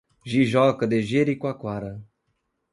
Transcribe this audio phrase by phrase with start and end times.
[0.25, 2.03] Jijoca de Jericoacoara